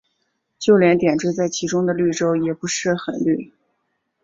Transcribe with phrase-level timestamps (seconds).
[0.57, 2.65] 就连点缀在其中的绿洲也不
[3.05, 3.53] 很绿。